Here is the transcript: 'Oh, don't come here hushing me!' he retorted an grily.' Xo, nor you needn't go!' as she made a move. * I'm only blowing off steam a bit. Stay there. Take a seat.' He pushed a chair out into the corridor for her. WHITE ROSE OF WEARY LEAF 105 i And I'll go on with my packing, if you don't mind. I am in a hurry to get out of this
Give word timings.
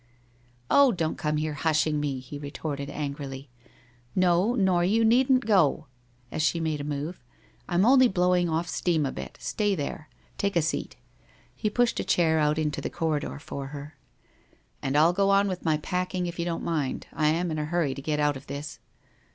'Oh, 0.71 0.91
don't 0.91 1.15
come 1.19 1.37
here 1.37 1.53
hushing 1.53 1.99
me!' 1.99 2.17
he 2.27 2.39
retorted 2.39 2.89
an 2.89 3.11
grily.' 3.13 3.49
Xo, 4.17 4.57
nor 4.57 4.83
you 4.83 5.05
needn't 5.05 5.45
go!' 5.45 5.85
as 6.31 6.41
she 6.41 6.59
made 6.59 6.81
a 6.81 6.83
move. 6.83 7.23
* 7.45 7.69
I'm 7.69 7.85
only 7.85 8.07
blowing 8.07 8.49
off 8.49 8.67
steam 8.67 9.05
a 9.05 9.11
bit. 9.11 9.37
Stay 9.39 9.75
there. 9.75 10.09
Take 10.39 10.55
a 10.55 10.61
seat.' 10.63 10.95
He 11.53 11.69
pushed 11.69 11.99
a 11.99 12.03
chair 12.03 12.39
out 12.39 12.57
into 12.57 12.81
the 12.81 12.89
corridor 12.89 13.37
for 13.37 13.67
her. 13.67 13.95
WHITE 14.81 14.81
ROSE 14.81 14.81
OF 14.81 14.81
WEARY 14.81 14.83
LEAF 14.83 14.83
105 14.83 14.83
i 14.83 14.87
And 14.87 14.97
I'll 14.97 15.13
go 15.13 15.29
on 15.29 15.47
with 15.47 15.65
my 15.65 15.77
packing, 15.87 16.25
if 16.25 16.39
you 16.39 16.45
don't 16.45 16.63
mind. 16.63 17.05
I 17.13 17.27
am 17.27 17.51
in 17.51 17.59
a 17.59 17.65
hurry 17.65 17.93
to 17.93 18.01
get 18.01 18.19
out 18.19 18.35
of 18.35 18.47
this 18.47 18.79